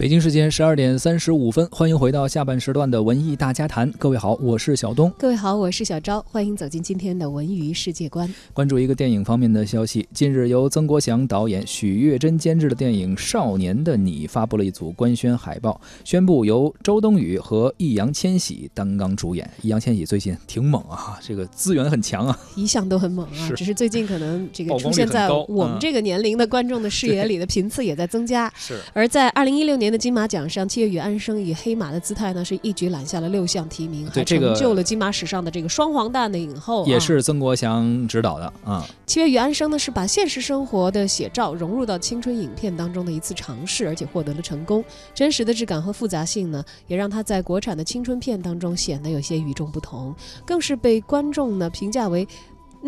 [0.00, 3.92] 北京时间十二点三十五分，欢迎回到下半时段的文艺大家谈。
[3.98, 5.12] 各位好，我是小东。
[5.18, 6.24] 各位好，我是小昭。
[6.26, 8.34] 欢迎走进今天的文娱世界观。
[8.54, 19.50] 关注一个电影方面的消息，近日由曾国祥导演、许月珍监制的电影《少年的你》发布了一组官宣海报，宣布由周冬雨和易烊千玺担纲主演。
[19.60, 28.50] 易烊千玺最近挺猛啊，这个资源很强啊，一向都很猛啊，是只是最近可能这个出现在我们这个年龄的观众的视野里的频次也在增加。
[28.56, 36.86] 是而在二零一六年的金马奖上，七月与安生以黑马的姿态呢，是一举揽下了六项提名，还对这个成就了金马史上的这个双黄蛋的影后、啊。
[36.86, 38.86] 也是曾国祥执导的啊。
[39.06, 44.84] 七月与安生呢，是把现实生活的写照融入到青春影片当中的一次尝试，而且获得了成功。
[45.14, 50.14] 真实的质感和复杂性呢，也让他在国产的青春片当中显得有些与众不同，
[50.46, 52.26] 更是被观众呢评价为。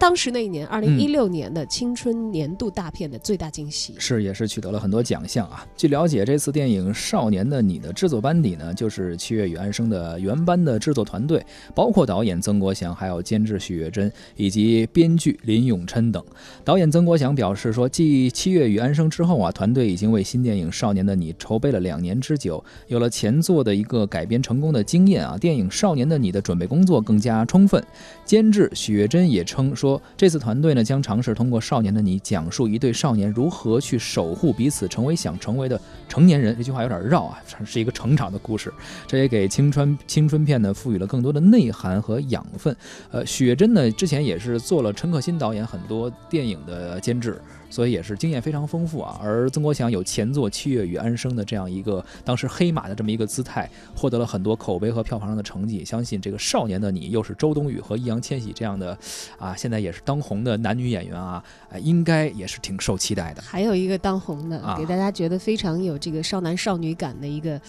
[0.00, 3.94] 当时那一年，二零一六年的青春年度大片的最大惊喜。
[3.98, 5.64] 是，也是取得了很多奖项啊。
[5.76, 16.22] 据了解，这次电影《少年的你》的制作班底呢，就是《七月与安生》的原班的制作团队，包括导演曾国祥，还有监制许月珍以及编剧林永琛等。
[16.64, 27.80] 导演曾国祥表示说，继《七月与安生》之后啊，团队已经为新电影《少年的你》筹备了两年之久，有了前作的一个改编成功的经验啊，电影《少年的你》的准备工作更加充分。
[28.24, 36.56] 监制许月珍也称说，这次团队呢将尝试通过《少年的你》讲述一对少年如何去守护彼此，成为想成为的成年人。
[36.56, 38.72] 这句话有点绕啊，是一个成长的故事，
[39.06, 42.74] 这也给青春青春片呢赋予了更多的内涵和养分。
[43.10, 47.38] 呃，雪真呢之前也是做了陈可辛导演很多电影的监制。
[47.68, 55.84] 所以也是经验非常丰富啊，而曾国祥有前作《七月与安生》的这样一个当时黑马的这么一个姿态，获得了很多口碑和票房上的成绩。
[55.84, 58.96] 相信这个少年的你，又是周冬雨和易烊千玺这样的，
[59.36, 63.42] 啊，在也是当红的男女演员啊，哎，应该也是挺受期待的。
[63.42, 67.60] 还有一个当红的，啊给大家觉得非常有这个少男少女感的一个。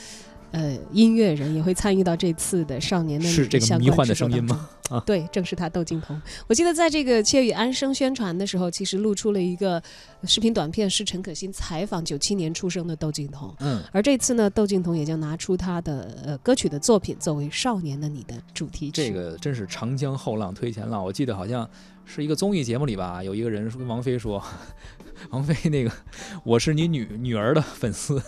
[0.57, 4.67] 呃，音乐人也会参与到这次的《少年的你》是这个迷幻的声音吗？
[4.89, 6.19] 啊对，正是他窦靖童。
[6.47, 9.79] 我记得在这个《窃与安生》宣传的时候，其实露出了一个
[10.23, 13.53] 视频短片，是陈可辛采访九七年出生的窦靖童。
[13.59, 18.93] 嗯，而这次呢，窦靖童也将拿出他的呃歌曲的作品作为《少年的你》的主题曲。
[18.93, 21.03] 这个真是长江后浪推前浪。
[21.05, 21.69] 我记得好像
[22.03, 24.41] 是一个综艺节目里吧，有一个人说跟王菲说，
[25.29, 25.91] 王菲那个
[26.43, 28.19] 我是你女女儿的粉丝，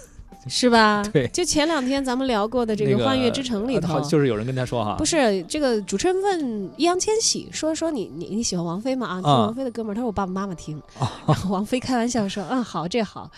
[0.47, 1.03] 是吧？
[1.11, 9.07] 对就前两天咱们聊过的这个《幻乐之城》里头， 就是有人跟他说哈，不是这个主持人问易烊千玺说说你你你喜欢王菲吗？
[9.07, 9.93] 啊，听啊王菲的歌吗？
[9.93, 10.77] 他说我爸爸妈妈听。
[10.99, 13.29] 啊然后王菲开玩笑说，嗯，好，这好，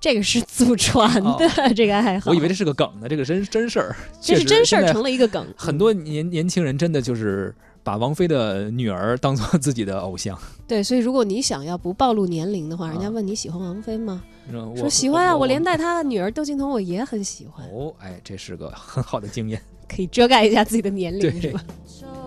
[0.00, 2.30] 这个是祖传的、这个爱好。
[2.30, 5.46] 哦我以为这是个梗呢，这个真真事儿，这是真事儿，成了一个梗。
[5.56, 7.54] 很多年年轻人真的就是
[7.88, 10.38] 把王菲的女儿当做自己的偶像。
[10.66, 14.22] 对，所以如果你想要不暴露年龄的话，人家啊问你喜欢王菲吗？
[14.50, 19.58] 说说喜欢啊，我连带她女儿窦靖童我也很喜欢，哦，哎，这是个很好的经验。
[19.88, 21.64] 可以遮盖一下自己的年龄，是吧？
[21.86, 22.06] 就